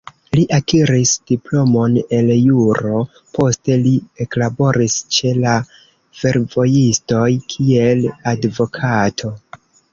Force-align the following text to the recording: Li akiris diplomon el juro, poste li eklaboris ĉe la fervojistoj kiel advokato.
Li 0.37 0.43
akiris 0.57 1.11
diplomon 1.31 1.97
el 2.19 2.31
juro, 2.37 3.03
poste 3.39 3.77
li 3.83 3.93
eklaboris 4.27 4.97
ĉe 5.19 5.35
la 5.45 5.55
fervojistoj 6.23 7.31
kiel 7.55 8.07
advokato. 8.37 9.35